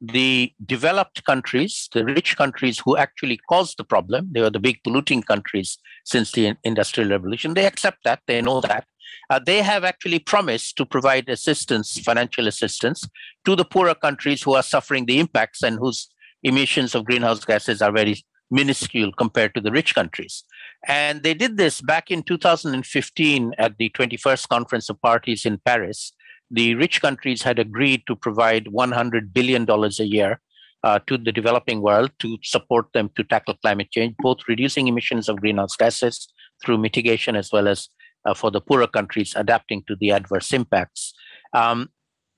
the 0.00 0.52
developed 0.64 1.24
countries, 1.24 1.88
the 1.92 2.04
rich 2.04 2.36
countries 2.36 2.80
who 2.84 2.96
actually 2.96 3.38
caused 3.48 3.78
the 3.78 3.84
problem, 3.84 4.28
they 4.32 4.40
were 4.40 4.50
the 4.50 4.58
big 4.58 4.82
polluting 4.82 5.22
countries 5.22 5.78
since 6.04 6.32
the 6.32 6.56
Industrial 6.64 7.08
Revolution, 7.08 7.54
they 7.54 7.66
accept 7.66 7.98
that, 8.04 8.20
they 8.26 8.42
know 8.42 8.60
that. 8.60 8.86
Uh, 9.30 9.38
they 9.38 9.62
have 9.62 9.84
actually 9.84 10.18
promised 10.18 10.76
to 10.76 10.84
provide 10.84 11.28
assistance, 11.28 11.98
financial 11.98 12.48
assistance, 12.48 13.08
to 13.44 13.56
the 13.56 13.64
poorer 13.64 13.94
countries 13.94 14.42
who 14.42 14.54
are 14.54 14.62
suffering 14.62 15.06
the 15.06 15.18
impacts 15.18 15.62
and 15.62 15.78
whose 15.78 16.08
emissions 16.42 16.94
of 16.94 17.04
greenhouse 17.04 17.44
gases 17.44 17.80
are 17.80 17.92
very 17.92 18.22
minuscule 18.50 19.12
compared 19.12 19.54
to 19.54 19.60
the 19.60 19.70
rich 19.70 19.94
countries. 19.94 20.44
And 20.86 21.22
they 21.22 21.34
did 21.34 21.56
this 21.56 21.80
back 21.80 22.10
in 22.10 22.22
2015 22.22 23.54
at 23.58 23.78
the 23.78 23.90
21st 23.90 24.48
Conference 24.48 24.90
of 24.90 25.00
Parties 25.00 25.46
in 25.46 25.58
Paris 25.64 26.12
the 26.50 26.74
rich 26.74 27.00
countries 27.00 27.42
had 27.42 27.58
agreed 27.58 28.02
to 28.06 28.16
provide 28.16 28.66
$100 28.66 29.32
billion 29.32 29.68
a 29.68 30.04
year 30.04 30.40
uh, 30.84 30.98
to 31.06 31.16
the 31.16 31.32
developing 31.32 31.80
world 31.80 32.10
to 32.18 32.36
support 32.42 32.86
them 32.92 33.10
to 33.16 33.24
tackle 33.24 33.54
climate 33.62 33.90
change, 33.90 34.14
both 34.18 34.38
reducing 34.48 34.86
emissions 34.86 35.28
of 35.28 35.40
greenhouse 35.40 35.76
gases 35.76 36.28
through 36.62 36.78
mitigation 36.78 37.36
as 37.36 37.50
well 37.52 37.66
as 37.66 37.88
uh, 38.26 38.34
for 38.34 38.50
the 38.50 38.60
poorer 38.60 38.86
countries 38.86 39.32
adapting 39.36 39.82
to 39.86 39.96
the 39.96 40.10
adverse 40.10 40.52
impacts. 40.52 41.14
Um, 41.52 41.90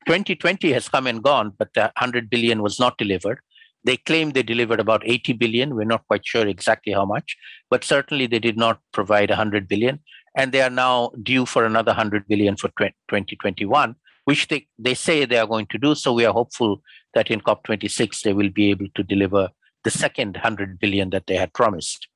2020 0.07 0.73
has 0.73 0.89
come 0.89 1.07
and 1.07 1.23
gone, 1.23 1.53
but 1.59 1.69
the 1.75 1.93
100 1.97 2.31
billion 2.31 2.63
was 2.63 2.79
not 2.79 2.97
delivered. 2.99 3.41
They 3.85 3.97
claim 3.97 4.31
they 4.31 4.43
delivered 4.43 4.81
about 4.81 5.03
80 5.05 5.33
billion. 5.35 5.75
We're 5.75 5.85
not 5.85 6.07
quite 6.07 6.27
sure 6.27 6.47
exactly 6.47 6.93
how 6.93 7.05
much, 7.05 7.37
but 7.71 7.85
certainly 7.85 8.27
they 8.27 8.39
did 8.39 8.57
not 8.57 8.81
provide 8.93 9.31
100 9.31 9.69
billion. 9.69 10.01
And 10.37 10.53
they 10.53 10.63
are 10.63 10.71
now 10.71 11.11
due 11.23 11.47
for 11.47 11.65
another 11.65 11.91
100 11.91 12.29
billion 12.29 12.57
for 12.57 12.69
2021 12.69 13.97
which 14.27 14.49
they, 14.49 14.67
they 14.77 14.93
say 14.93 15.25
they 15.25 15.39
are 15.39 15.47
going 15.47 15.67
to 15.67 15.79
do. 15.79 15.95
So 15.95 16.13
we 16.13 16.27
are 16.27 16.33
hopeful 16.33 16.83
that 17.15 17.31
in 17.31 17.41
COP26 17.41 18.23
they 18.23 18.33
will 18.33 18.51
be 18.51 18.71
able 18.71 18.89
to 18.97 19.03
deliver 19.03 19.49
the 19.85 19.91
second 19.91 20.35
100 20.35 20.81
billion 20.81 21.11
that 21.11 21.29
they 21.29 21.37
had 21.37 21.53
promised. 21.53 22.09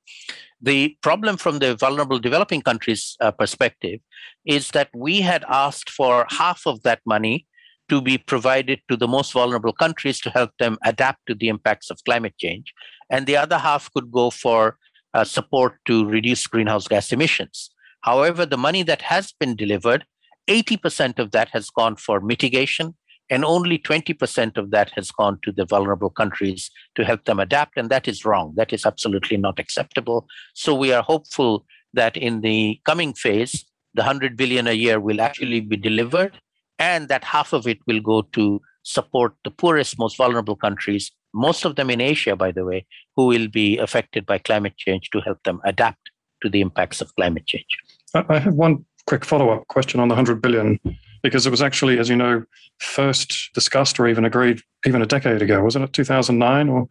The 0.61 0.97
problem 1.03 1.37
from 1.37 1.61
the 1.61 1.77
vulnerable 1.77 2.19
developing 2.19 2.62
countries 2.62 3.17
uh, 3.21 3.31
perspective 3.31 4.00
is 4.45 4.71
that 4.71 4.91
we 4.93 5.21
had 5.21 5.45
asked 5.49 5.89
for 5.89 6.27
half 6.31 6.67
of 6.67 6.83
that 6.83 7.00
money 7.07 7.47
to 7.89 8.03
be 8.03 8.19
provided 8.19 8.81
to 8.89 8.97
the 8.97 9.09
most 9.09 9.33
vulnerable 9.33 9.73
countries 9.73 10.21
to 10.21 10.31
help 10.31 10.50
them 10.59 10.79
adapt 10.85 11.27
to 11.27 11.35
the 11.35 11.49
impacts 11.49 11.91
of 11.91 12.05
climate 12.05 12.35
change. 12.39 12.75
And 13.09 13.27
the 13.27 13.37
other 13.37 13.59
half 13.59 13.91
could 13.93 14.11
go 14.11 14.31
for 14.31 14.79
uh, 15.15 15.25
support 15.25 15.77
to 15.87 16.07
reduce 16.07 16.47
greenhouse 16.49 16.89
gas 16.89 17.12
emissions. 17.12 17.71
However, 18.02 18.47
the 18.47 18.57
money 18.57 18.83
that 18.85 19.02
has 19.02 19.33
been 19.33 19.57
delivered 19.57 20.04
80% 20.49 21.19
of 21.19 21.30
that 21.30 21.49
has 21.50 21.71
gone 21.71 21.97
for 21.97 22.21
mitigation, 22.21 22.95
and 23.28 23.45
only 23.45 23.78
20% 23.78 24.57
of 24.57 24.73
that 24.73 24.90
has 24.97 25.11
gone 25.12 25.38
to 25.42 25.52
the 25.52 25.64
vulnerable 25.64 26.11
countries 26.11 26.71
to 26.97 27.04
help 27.04 27.25
them 27.25 27.38
adapt. 27.38 27.76
And 27.76 27.88
that 27.90 28.09
is 28.09 28.25
wrong. 28.25 28.54
That 28.57 28.73
is 28.73 28.85
absolutely 28.85 29.37
not 29.37 29.61
acceptable. 29.61 30.26
So 30.54 30.75
we 30.75 30.92
are 30.92 31.02
hopeful 31.02 31.64
that 31.95 32.16
in 32.16 32.40
the 32.40 32.80
coming 32.85 33.14
phase, 33.14 33.64
the 33.95 34.02
100 34.02 34.37
billion 34.37 34.66
a 34.66 34.73
year 34.73 34.99
will 34.99 35.21
actually 35.21 35.61
be 35.61 35.76
delivered, 35.76 36.40
and 36.78 37.09
that 37.09 37.25
half 37.25 37.52
of 37.52 37.69
it 37.69 37.78
will 37.87 38.00
go 38.00 38.23
to 38.23 38.61
support 38.83 39.35
the 39.45 39.50
poorest, 39.50 39.99
most 39.99 40.16
vulnerable 40.16 40.57
countries, 40.57 41.12
most 41.33 41.64
of 41.64 41.76
them 41.76 41.90
in 41.90 42.00
Asia, 42.00 42.35
by 42.35 42.50
the 42.50 42.64
way, 42.64 42.87
who 43.14 43.26
will 43.26 43.47
be 43.47 43.78
affected 43.78 44.26
by 44.26 44.38
climate 44.38 44.76
change 44.76 45.11
to 45.11 45.21
help 45.21 45.42
them 45.45 45.61
adapt 45.64 46.11
to 46.43 46.49
the 46.49 46.61
impacts 46.61 47.01
of 47.01 47.15
climate 47.17 47.47
change. 47.47 47.67
I 48.15 48.39
have 48.39 48.55
one 48.55 48.85
quick 49.07 49.25
follow 49.25 49.51
up 49.51 49.67
question 49.69 50.01
on 50.01 50.09
the 50.09 50.15
100 50.15 50.43
billion, 50.43 50.79
because 51.23 51.47
it 51.47 51.51
was 51.51 51.63
actually, 51.63 51.99
as 51.99 52.09
you 52.09 52.17
know, 52.17 52.45
first 52.79 53.51
discussed 53.55 53.99
or 54.01 54.09
even 54.09 54.25
agreed 54.25 54.61
even 54.87 55.03
a 55.03 55.07
decade 55.07 55.43
ago, 55.43 55.63
wasn't 55.63 55.85
it 55.85 55.93
2009? 55.93 56.69
Or, 56.69 56.89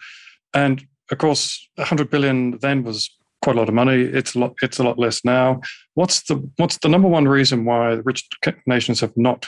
and 0.54 0.86
of 1.12 1.18
course, 1.18 1.68
100 1.76 2.10
billion 2.10 2.58
then 2.60 2.84
was 2.84 3.10
quite 3.42 3.56
a 3.56 3.60
lot 3.60 3.70
of 3.70 3.76
money. 3.76 4.02
It's 4.02 4.36
a 4.36 4.40
lot. 4.40 4.54
It's 4.62 4.80
a 4.80 4.84
lot 4.84 5.00
less 5.00 5.24
now. 5.24 5.62
What's 5.94 6.24
the 6.24 6.36
what's 6.58 6.78
the 6.78 6.90
number 6.90 7.08
one 7.08 7.28
reason 7.28 7.66
why 7.66 7.96
the 7.96 8.04
rich 8.04 8.28
nations 8.68 9.00
have 9.00 9.16
not 9.16 9.48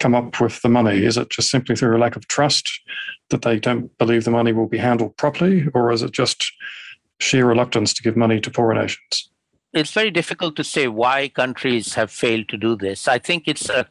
come 0.00 0.14
up 0.14 0.40
with 0.40 0.60
the 0.62 0.68
money? 0.68 1.04
Is 1.04 1.16
it 1.16 1.30
just 1.30 1.50
simply 1.50 1.76
through 1.76 1.96
a 1.96 2.00
lack 2.00 2.16
of 2.16 2.26
trust 2.28 2.68
that 3.30 3.42
they 3.42 3.58
don't 3.58 3.96
believe 3.98 4.24
the 4.24 4.30
money 4.30 4.52
will 4.52 4.68
be 4.68 4.78
handled 4.78 5.16
properly, 5.16 5.68
or 5.74 5.92
is 5.92 6.02
it 6.02 6.12
just 6.12 6.52
sheer 7.22 7.46
reluctance 7.46 7.94
to 7.94 8.02
give 8.02 8.16
money 8.16 8.40
to 8.40 8.50
poorer 8.50 8.74
nations? 8.74 9.32
it's 9.72 9.92
very 9.92 10.10
difficult 10.10 10.56
to 10.56 10.64
say 10.64 10.86
why 10.86 11.28
countries 11.28 11.94
have 11.94 12.10
failed 12.10 12.48
to 12.48 12.56
do 12.56 12.76
this. 12.76 13.08
I 13.08 13.18
think 13.18 13.44
it's 13.46 13.68
a, 13.68 13.86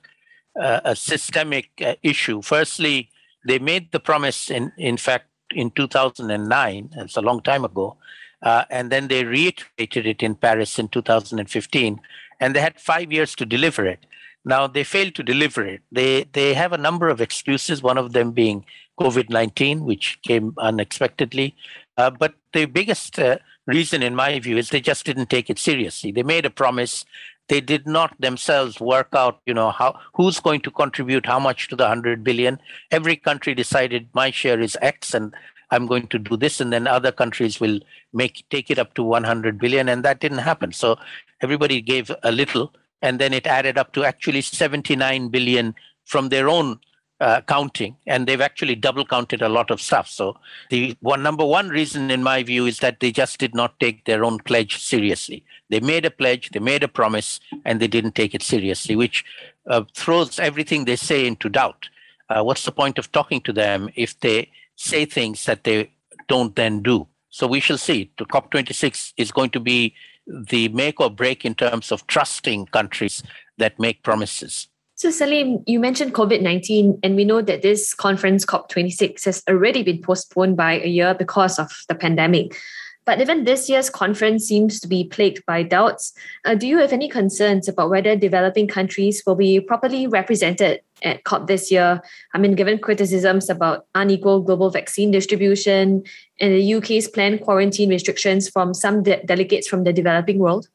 a, 0.55 0.81
a 0.85 0.95
systemic 0.95 1.69
uh, 1.83 1.95
issue. 2.03 2.41
Firstly, 2.41 3.09
they 3.47 3.57
made 3.59 3.91
the 3.91 3.99
promise 3.99 4.51
in, 4.51 4.71
in 4.77 4.97
fact, 4.97 5.25
in 5.53 5.71
2009, 5.71 6.89
it's 6.95 7.17
a 7.17 7.21
long 7.21 7.41
time 7.41 7.65
ago, 7.65 7.97
uh, 8.43 8.63
and 8.69 8.91
then 8.91 9.07
they 9.07 9.25
reiterated 9.25 10.05
it 10.05 10.23
in 10.23 10.35
Paris 10.35 10.79
in 10.79 10.87
2015, 10.87 11.99
and 12.39 12.55
they 12.55 12.61
had 12.61 12.79
five 12.79 13.11
years 13.11 13.35
to 13.35 13.45
deliver 13.45 13.85
it. 13.85 14.05
Now 14.45 14.67
they 14.67 14.83
failed 14.83 15.15
to 15.15 15.23
deliver 15.23 15.63
it. 15.65 15.81
They 15.91 16.23
they 16.31 16.55
have 16.55 16.73
a 16.73 16.77
number 16.77 17.09
of 17.09 17.21
excuses. 17.21 17.83
One 17.83 17.99
of 17.99 18.13
them 18.13 18.31
being 18.31 18.65
COVID 19.01 19.29
nineteen, 19.29 19.85
which 19.85 20.19
came 20.21 20.53
unexpectedly. 20.57 21.55
Uh, 21.97 22.09
but 22.09 22.35
the 22.53 22.65
biggest 22.65 23.17
uh, 23.19 23.37
reason, 23.67 24.03
in 24.03 24.15
my 24.15 24.39
view, 24.39 24.57
is 24.57 24.69
they 24.69 24.81
just 24.81 25.05
didn't 25.05 25.29
take 25.29 25.49
it 25.49 25.59
seriously. 25.59 26.11
They 26.11 26.23
made 26.23 26.45
a 26.45 26.49
promise. 26.49 27.05
They 27.49 27.61
did 27.61 27.85
not 27.85 28.15
themselves 28.19 28.79
work 28.79 29.09
out, 29.13 29.39
you 29.45 29.53
know, 29.53 29.71
how 29.71 29.99
who's 30.13 30.39
going 30.39 30.61
to 30.61 30.71
contribute 30.71 31.25
how 31.25 31.39
much 31.39 31.67
to 31.69 31.75
the 31.75 31.87
hundred 31.87 32.23
billion. 32.23 32.59
Every 32.91 33.15
country 33.15 33.53
decided 33.53 34.07
my 34.13 34.31
share 34.31 34.59
is 34.59 34.77
X, 34.81 35.13
and 35.13 35.33
I'm 35.71 35.87
going 35.87 36.07
to 36.07 36.19
do 36.19 36.37
this, 36.37 36.61
and 36.61 36.71
then 36.71 36.85
other 36.85 37.11
countries 37.11 37.59
will 37.59 37.79
make 38.13 38.45
take 38.49 38.69
it 38.69 38.77
up 38.77 38.93
to 38.95 39.03
100 39.03 39.57
billion, 39.57 39.89
and 39.89 40.03
that 40.03 40.19
didn't 40.19 40.39
happen. 40.39 40.73
So 40.73 40.97
everybody 41.41 41.81
gave 41.81 42.11
a 42.23 42.31
little, 42.31 42.73
and 43.01 43.19
then 43.19 43.33
it 43.33 43.47
added 43.47 43.77
up 43.77 43.93
to 43.93 44.03
actually 44.03 44.41
79 44.41 45.29
billion 45.29 45.73
from 46.05 46.29
their 46.29 46.49
own 46.49 46.79
uh, 47.21 47.39
counting, 47.41 47.95
and 48.07 48.25
they've 48.25 48.41
actually 48.41 48.75
double 48.75 49.05
counted 49.05 49.43
a 49.43 49.47
lot 49.47 49.69
of 49.69 49.79
stuff. 49.79 50.07
So 50.07 50.37
the 50.71 50.97
one 51.01 51.21
number 51.21 51.45
one 51.45 51.69
reason, 51.69 52.09
in 52.09 52.23
my 52.23 52.41
view, 52.41 52.65
is 52.65 52.79
that 52.79 52.99
they 52.99 53.11
just 53.11 53.37
did 53.37 53.53
not 53.53 53.79
take 53.79 54.05
their 54.05 54.25
own 54.25 54.39
pledge 54.39 54.81
seriously. 54.81 55.45
They 55.69 55.79
made 55.79 56.03
a 56.03 56.11
pledge, 56.11 56.49
they 56.49 56.59
made 56.59 56.83
a 56.83 56.87
promise, 56.87 57.39
and 57.63 57.79
they 57.79 57.87
didn't 57.87 58.15
take 58.15 58.33
it 58.33 58.41
seriously, 58.41 58.95
which 58.95 59.23
uh, 59.67 59.83
throws 59.95 60.39
everything 60.39 60.85
they 60.85 60.95
say 60.95 61.27
into 61.27 61.47
doubt. 61.47 61.89
Uh, 62.27 62.43
what's 62.43 62.65
the 62.65 62.71
point 62.71 62.97
of 62.97 63.11
talking 63.11 63.39
to 63.41 63.53
them 63.53 63.89
if 63.95 64.19
they 64.19 64.49
say 64.75 65.05
things 65.05 65.45
that 65.45 65.63
they 65.63 65.91
don't 66.27 66.55
then 66.55 66.81
do? 66.81 67.07
So 67.29 67.45
we 67.45 67.59
shall 67.59 67.77
see. 67.77 68.11
The 68.17 68.25
COP26 68.25 69.13
is 69.17 69.31
going 69.31 69.51
to 69.51 69.59
be 69.59 69.93
the 70.25 70.69
make 70.69 70.99
or 70.99 71.11
break 71.11 71.45
in 71.45 71.53
terms 71.53 71.91
of 71.91 72.07
trusting 72.07 72.65
countries 72.67 73.21
that 73.57 73.79
make 73.79 74.01
promises. 74.01 74.67
So, 75.01 75.09
Salim, 75.09 75.63
you 75.65 75.79
mentioned 75.79 76.13
COVID 76.13 76.43
19, 76.43 76.99
and 77.01 77.15
we 77.15 77.25
know 77.25 77.41
that 77.41 77.63
this 77.63 77.95
conference, 77.95 78.45
COP26, 78.45 79.25
has 79.25 79.41
already 79.49 79.81
been 79.81 79.99
postponed 79.99 80.55
by 80.55 80.73
a 80.73 80.85
year 80.85 81.15
because 81.15 81.57
of 81.57 81.71
the 81.89 81.95
pandemic. 81.95 82.55
But 83.03 83.19
even 83.19 83.45
this 83.45 83.67
year's 83.67 83.89
conference 83.89 84.45
seems 84.45 84.79
to 84.79 84.87
be 84.87 85.05
plagued 85.05 85.43
by 85.47 85.63
doubts. 85.63 86.13
Uh, 86.45 86.53
do 86.53 86.67
you 86.67 86.77
have 86.77 86.93
any 86.93 87.09
concerns 87.09 87.67
about 87.67 87.89
whether 87.89 88.15
developing 88.15 88.67
countries 88.67 89.23
will 89.25 89.33
be 89.33 89.59
properly 89.59 90.05
represented 90.05 90.81
at 91.01 91.23
COP 91.23 91.47
this 91.47 91.71
year? 91.71 91.99
I 92.35 92.37
mean, 92.37 92.53
given 92.53 92.77
criticisms 92.77 93.49
about 93.49 93.87
unequal 93.95 94.41
global 94.41 94.69
vaccine 94.69 95.09
distribution 95.09 96.03
and 96.39 96.53
the 96.53 96.75
UK's 96.75 97.07
planned 97.07 97.41
quarantine 97.41 97.89
restrictions 97.89 98.47
from 98.47 98.75
some 98.75 99.01
de- 99.01 99.23
delegates 99.25 99.67
from 99.67 99.83
the 99.83 99.93
developing 99.93 100.37
world? 100.37 100.67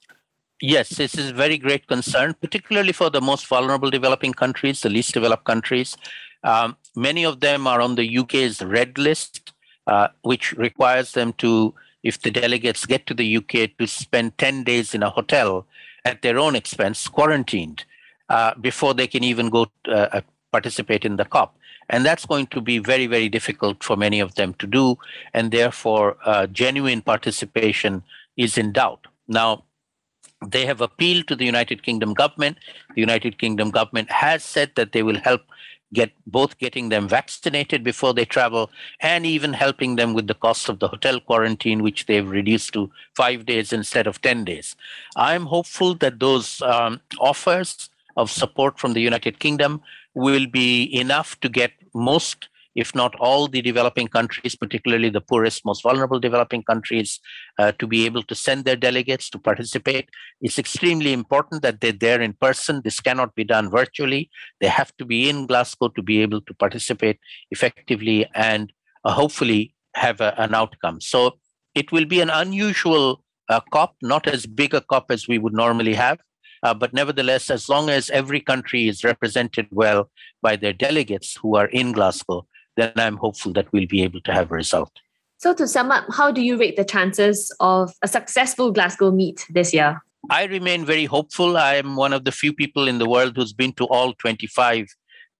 Yes, 0.60 0.88
this 0.88 1.14
is 1.14 1.30
a 1.30 1.34
very 1.34 1.58
great 1.58 1.86
concern, 1.86 2.34
particularly 2.40 2.92
for 2.92 3.10
the 3.10 3.20
most 3.20 3.46
vulnerable 3.46 3.90
developing 3.90 4.32
countries, 4.32 4.80
the 4.80 4.88
least 4.88 5.12
developed 5.12 5.44
countries. 5.44 5.98
Um, 6.44 6.76
many 6.94 7.24
of 7.24 7.40
them 7.40 7.66
are 7.66 7.82
on 7.82 7.96
the 7.96 8.18
UK's 8.18 8.62
red 8.62 8.96
list, 8.96 9.52
uh, 9.86 10.08
which 10.22 10.52
requires 10.52 11.12
them 11.12 11.34
to, 11.34 11.74
if 12.02 12.22
the 12.22 12.30
delegates 12.30 12.86
get 12.86 13.06
to 13.06 13.14
the 13.14 13.36
UK, 13.36 13.76
to 13.78 13.86
spend 13.86 14.38
10 14.38 14.64
days 14.64 14.94
in 14.94 15.02
a 15.02 15.10
hotel 15.10 15.66
at 16.06 16.22
their 16.22 16.38
own 16.38 16.56
expense, 16.56 17.06
quarantined, 17.06 17.84
uh, 18.30 18.54
before 18.54 18.94
they 18.94 19.06
can 19.06 19.22
even 19.22 19.50
go 19.50 19.66
uh, 19.88 20.08
uh 20.12 20.20
participate 20.52 21.04
in 21.04 21.16
the 21.16 21.24
COP. 21.26 21.54
And 21.90 22.06
that's 22.06 22.24
going 22.24 22.46
to 22.48 22.62
be 22.62 22.78
very, 22.78 23.06
very 23.06 23.28
difficult 23.28 23.84
for 23.84 23.96
many 23.96 24.20
of 24.20 24.36
them 24.36 24.54
to 24.54 24.66
do. 24.66 24.96
And 25.34 25.52
therefore, 25.52 26.16
uh, 26.24 26.46
genuine 26.46 27.02
participation 27.02 28.02
is 28.36 28.56
in 28.56 28.72
doubt. 28.72 29.06
Now, 29.28 29.64
they 30.44 30.66
have 30.66 30.80
appealed 30.80 31.28
to 31.28 31.36
the 31.36 31.44
United 31.44 31.82
Kingdom 31.82 32.14
government. 32.14 32.58
The 32.94 33.00
United 33.00 33.38
Kingdom 33.38 33.70
government 33.70 34.10
has 34.10 34.44
said 34.44 34.72
that 34.76 34.92
they 34.92 35.02
will 35.02 35.18
help 35.18 35.42
get 35.92 36.12
both 36.26 36.58
getting 36.58 36.88
them 36.88 37.08
vaccinated 37.08 37.84
before 37.84 38.12
they 38.12 38.24
travel 38.24 38.70
and 39.00 39.24
even 39.24 39.52
helping 39.52 39.96
them 39.96 40.14
with 40.14 40.26
the 40.26 40.34
cost 40.34 40.68
of 40.68 40.78
the 40.78 40.88
hotel 40.88 41.20
quarantine, 41.20 41.82
which 41.82 42.06
they've 42.06 42.28
reduced 42.28 42.72
to 42.72 42.90
five 43.14 43.46
days 43.46 43.72
instead 43.72 44.06
of 44.06 44.20
10 44.20 44.44
days. 44.44 44.76
I'm 45.14 45.46
hopeful 45.46 45.94
that 45.96 46.18
those 46.18 46.60
um, 46.62 47.00
offers 47.20 47.88
of 48.16 48.30
support 48.30 48.78
from 48.78 48.94
the 48.94 49.00
United 49.00 49.38
Kingdom 49.38 49.80
will 50.14 50.46
be 50.46 50.84
enough 50.98 51.38
to 51.40 51.48
get 51.48 51.72
most 51.94 52.48
if 52.76 52.94
not 52.94 53.14
all 53.18 53.48
the 53.48 53.62
developing 53.62 54.06
countries, 54.06 54.54
particularly 54.54 55.08
the 55.08 55.20
poorest, 55.20 55.64
most 55.64 55.82
vulnerable 55.82 56.20
developing 56.20 56.62
countries, 56.62 57.18
uh, 57.58 57.72
to 57.78 57.86
be 57.86 58.04
able 58.04 58.22
to 58.22 58.34
send 58.34 58.64
their 58.64 58.76
delegates 58.76 59.30
to 59.30 59.38
participate. 59.38 60.08
It's 60.42 60.58
extremely 60.58 61.12
important 61.14 61.62
that 61.62 61.80
they're 61.80 61.92
there 61.92 62.20
in 62.20 62.34
person. 62.34 62.82
This 62.84 63.00
cannot 63.00 63.34
be 63.34 63.44
done 63.44 63.70
virtually. 63.70 64.30
They 64.60 64.68
have 64.68 64.94
to 64.98 65.06
be 65.06 65.28
in 65.30 65.46
Glasgow 65.46 65.88
to 65.88 66.02
be 66.02 66.20
able 66.20 66.42
to 66.42 66.54
participate 66.54 67.18
effectively 67.50 68.28
and 68.34 68.72
uh, 69.04 69.12
hopefully 69.12 69.74
have 69.94 70.20
a, 70.20 70.38
an 70.38 70.54
outcome. 70.54 71.00
So 71.00 71.38
it 71.74 71.90
will 71.92 72.04
be 72.04 72.20
an 72.20 72.30
unusual 72.30 73.24
uh, 73.48 73.60
COP, 73.72 73.96
not 74.02 74.26
as 74.26 74.44
big 74.44 74.74
a 74.74 74.82
COP 74.82 75.10
as 75.10 75.26
we 75.26 75.38
would 75.38 75.54
normally 75.54 75.94
have. 75.94 76.18
Uh, 76.62 76.74
but 76.74 76.92
nevertheless, 76.92 77.48
as 77.50 77.68
long 77.68 77.88
as 77.88 78.10
every 78.10 78.40
country 78.40 78.88
is 78.88 79.04
represented 79.04 79.66
well 79.70 80.10
by 80.42 80.56
their 80.56 80.72
delegates 80.72 81.36
who 81.36 81.56
are 81.56 81.66
in 81.66 81.92
Glasgow, 81.92 82.46
then 82.76 82.92
I'm 82.96 83.16
hopeful 83.16 83.52
that 83.54 83.72
we'll 83.72 83.86
be 83.86 84.02
able 84.02 84.20
to 84.22 84.32
have 84.32 84.50
a 84.50 84.54
result. 84.54 84.92
So, 85.38 85.52
to 85.54 85.68
sum 85.68 85.90
up, 85.90 86.04
how 86.12 86.30
do 86.30 86.40
you 86.40 86.56
rate 86.56 86.76
the 86.76 86.84
chances 86.84 87.54
of 87.60 87.92
a 88.02 88.08
successful 88.08 88.72
Glasgow 88.72 89.10
meet 89.10 89.46
this 89.50 89.74
year? 89.74 90.02
I 90.30 90.44
remain 90.44 90.84
very 90.84 91.04
hopeful. 91.04 91.56
I 91.56 91.74
am 91.74 91.96
one 91.96 92.12
of 92.12 92.24
the 92.24 92.32
few 92.32 92.52
people 92.52 92.88
in 92.88 92.98
the 92.98 93.08
world 93.08 93.36
who's 93.36 93.52
been 93.52 93.72
to 93.74 93.84
all 93.84 94.14
25 94.14 94.86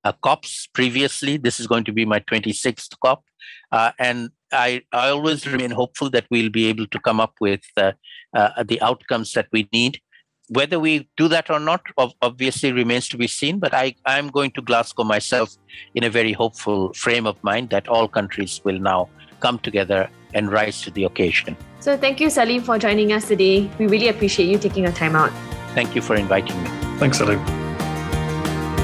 uh, 0.04 0.12
COPs 0.22 0.68
previously. 0.72 1.38
This 1.38 1.58
is 1.58 1.66
going 1.66 1.84
to 1.84 1.92
be 1.92 2.04
my 2.04 2.20
26th 2.20 2.94
COP. 3.02 3.24
Uh, 3.72 3.92
and 3.98 4.30
I, 4.52 4.82
I 4.92 5.08
always 5.08 5.46
remain 5.46 5.70
hopeful 5.70 6.10
that 6.10 6.26
we'll 6.30 6.50
be 6.50 6.66
able 6.66 6.86
to 6.86 7.00
come 7.00 7.20
up 7.20 7.34
with 7.40 7.62
uh, 7.76 7.92
uh 8.34 8.62
the 8.62 8.80
outcomes 8.80 9.32
that 9.32 9.48
we 9.52 9.68
need 9.72 10.00
whether 10.48 10.78
we 10.78 11.08
do 11.16 11.28
that 11.28 11.50
or 11.50 11.58
not 11.58 11.82
obviously 12.22 12.72
remains 12.72 13.08
to 13.08 13.16
be 13.16 13.26
seen 13.26 13.58
but 13.58 13.74
i 13.74 13.94
i'm 14.06 14.28
going 14.28 14.50
to 14.50 14.62
glasgow 14.62 15.02
myself 15.02 15.56
in 15.94 16.04
a 16.04 16.10
very 16.10 16.32
hopeful 16.32 16.92
frame 16.92 17.26
of 17.26 17.42
mind 17.42 17.70
that 17.70 17.88
all 17.88 18.06
countries 18.06 18.60
will 18.64 18.78
now 18.78 19.08
come 19.40 19.58
together 19.58 20.08
and 20.34 20.50
rise 20.50 20.80
to 20.82 20.90
the 20.90 21.04
occasion. 21.04 21.56
So 21.80 21.96
thank 21.96 22.20
you 22.20 22.30
salim 22.30 22.62
for 22.62 22.78
joining 22.78 23.12
us 23.12 23.28
today. 23.28 23.70
We 23.78 23.86
really 23.86 24.08
appreciate 24.08 24.48
you 24.48 24.58
taking 24.58 24.84
your 24.84 24.92
time 24.92 25.16
out. 25.16 25.32
Thank 25.74 25.94
you 25.94 26.02
for 26.02 26.16
inviting 26.16 26.62
me. 26.62 26.70
Thanks 26.98 27.18
salim. 27.18 27.44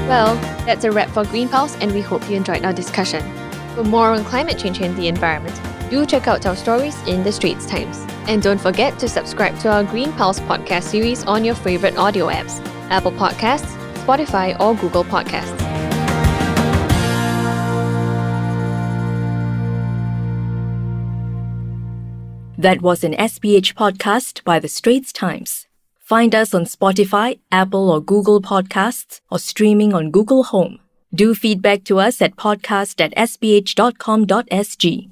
Well 0.09 0.35
that's 0.67 0.85
a 0.85 0.91
wrap 0.91 1.11
for 1.11 1.25
green 1.25 1.49
pulse 1.49 1.77
and 1.77 1.93
we 1.93 2.01
hope 2.01 2.29
you 2.29 2.37
enjoyed 2.37 2.65
our 2.65 2.73
discussion. 2.73 3.23
For 3.75 3.85
more 3.85 4.11
on 4.11 4.25
climate 4.25 4.59
change 4.59 4.81
and 4.81 4.97
the 4.97 5.09
environment 5.09 5.59
do 5.93 6.07
check 6.07 6.27
out 6.27 6.47
our 6.47 6.57
stories 6.57 6.97
in 7.07 7.23
the 7.23 7.31
straits 7.31 7.67
times 7.67 7.99
and 8.27 8.43
don't 8.43 8.61
forget 8.61 8.99
to 8.99 9.07
subscribe 9.07 9.59
to 9.59 9.71
our 9.71 9.85
Green 9.85 10.11
Pulse 10.15 10.41
podcast 10.41 10.85
series 10.85 11.23
on 11.25 11.45
your 11.45 11.55
favorite 11.55 11.99
audio 11.99 12.29
apps 12.29 12.65
Apple 12.89 13.13
Podcasts, 13.13 13.77
Spotify, 14.05 14.59
or 14.59 14.75
Google 14.75 15.05
Podcasts. 15.05 15.59
That 22.57 22.81
was 22.81 23.05
an 23.05 23.13
SPH 23.13 23.75
podcast 23.75 24.45
by 24.45 24.59
The 24.61 24.69
Straits 24.69 25.13
Times. 25.13 25.67
Find 25.99 26.35
us 26.35 26.55
on 26.55 26.65
Spotify, 26.65 27.39
Apple, 27.51 27.91
or 27.91 28.01
Google 28.01 28.41
Podcasts, 28.41 29.21
or 29.31 29.39
streaming 29.39 29.93
on 29.93 30.11
Google 30.11 30.45
Home. 30.45 30.79
Do 31.15 31.35
feedback 31.35 31.85
to 31.85 31.99
us 31.99 32.23
at 32.23 32.37
podcast 32.37 33.01
at 33.01 33.15
sph.com.sg. 33.17 35.12